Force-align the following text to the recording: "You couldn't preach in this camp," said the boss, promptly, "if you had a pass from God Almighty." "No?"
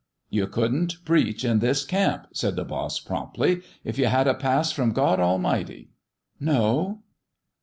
"You 0.31 0.47
couldn't 0.47 1.05
preach 1.05 1.45
in 1.45 1.59
this 1.59 1.85
camp," 1.85 2.25
said 2.33 2.55
the 2.55 2.63
boss, 2.65 2.99
promptly, 2.99 3.61
"if 3.83 3.99
you 3.99 4.07
had 4.07 4.27
a 4.27 4.33
pass 4.33 4.71
from 4.71 4.93
God 4.93 5.19
Almighty." 5.19 5.91
"No?" 6.39 7.03